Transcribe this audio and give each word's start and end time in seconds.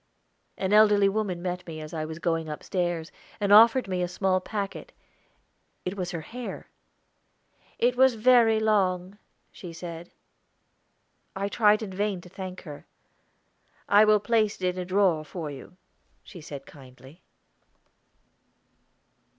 An 0.57 0.73
elderly 0.73 1.07
woman 1.07 1.43
met 1.43 1.67
me 1.67 1.79
as 1.79 1.93
I 1.93 2.05
was 2.05 2.17
going 2.17 2.49
upstairs, 2.49 3.11
and 3.39 3.53
offered 3.53 3.87
me 3.87 4.01
a 4.01 4.07
small 4.07 4.39
packet; 4.41 4.93
it 5.85 5.95
was 5.95 6.09
her 6.09 6.21
hair. 6.21 6.71
"It 7.77 7.95
was 7.95 8.15
very 8.15 8.59
long," 8.59 9.19
she 9.51 9.71
said. 9.71 10.09
I 11.35 11.49
tried 11.49 11.83
in 11.83 11.91
vain 11.91 12.19
to 12.21 12.29
thank 12.29 12.61
her. 12.63 12.87
"I 13.87 14.03
will 14.05 14.19
place 14.19 14.59
it 14.59 14.75
in 14.75 14.81
a 14.81 14.85
drawer 14.85 15.23
for 15.23 15.51
you," 15.51 15.77
she 16.23 16.41
said 16.41 16.65
kindly. 16.65 17.21